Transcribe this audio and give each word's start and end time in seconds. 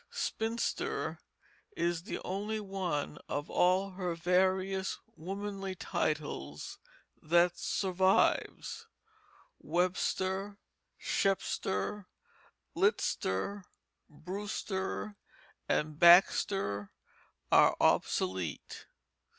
Spinster 0.09 1.19
is 1.77 2.01
the 2.01 2.17
only 2.25 2.59
one 2.59 3.19
of 3.29 3.51
all 3.51 3.91
her 3.91 4.15
various 4.15 4.97
womanly 5.15 5.75
titles 5.75 6.79
that 7.21 7.55
survives; 7.59 8.87
webster, 9.59 10.57
shepster, 10.97 12.07
litster, 12.75 13.63
brewster, 14.09 15.17
and 15.69 15.99
baxter 15.99 16.91
are 17.51 17.77
obsolete. 17.79 18.87